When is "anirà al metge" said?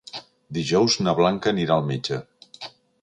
1.53-2.21